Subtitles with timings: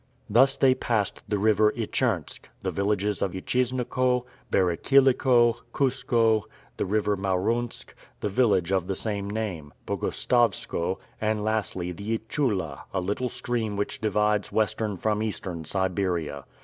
[0.27, 6.41] Thus they passed the river Ichirnsk, the villages of Ichisnokoe, Berikylokoe, Kuskoe,
[6.77, 12.99] the river Marunsk, the village of the same name, Bogostowskoe, and, lastly, the Ichoula, a
[12.99, 16.45] little stream which divides Western from Eastern Siberia.